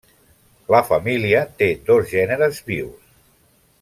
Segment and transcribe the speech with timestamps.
[0.75, 3.15] La família té dos gèneres vius.